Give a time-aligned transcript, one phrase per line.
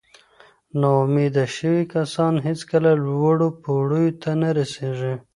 [0.81, 5.13] ناامیده شوي کسان هیڅکله لوړو پوړیو ته نه رسېږي.